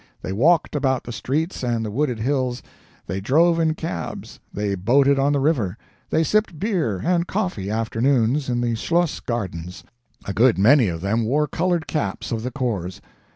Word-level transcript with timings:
They 0.23 0.33
walked 0.33 0.75
about 0.75 1.03
the 1.03 1.11
streets 1.11 1.63
and 1.63 1.85
the 1.85 1.91
wooded 1.91 2.17
hills, 2.17 2.63
they 3.05 3.21
drove 3.21 3.59
in 3.59 3.75
cabs, 3.75 4.39
they 4.51 4.73
boated 4.73 5.19
on 5.19 5.31
the 5.31 5.39
river, 5.39 5.77
they 6.09 6.23
sipped 6.23 6.57
beer 6.57 6.99
and 7.05 7.27
coffee, 7.27 7.69
afternoons, 7.69 8.49
in 8.49 8.61
the 8.61 8.73
Schloss 8.73 9.19
gardens. 9.19 9.83
A 10.25 10.33
good 10.33 10.57
many 10.57 10.87
of 10.87 11.01
them 11.01 11.23
wore 11.23 11.45
colored 11.45 11.85
caps 11.85 12.31
of 12.31 12.41
the 12.41 12.49
corps. 12.49 12.99